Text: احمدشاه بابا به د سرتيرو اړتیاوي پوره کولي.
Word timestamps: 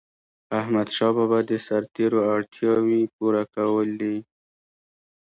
احمدشاه 0.59 1.11
بابا 1.17 1.39
به 1.41 1.47
د 1.49 1.51
سرتيرو 1.67 2.19
اړتیاوي 2.33 3.01
پوره 3.15 3.43
کولي. 3.55 4.17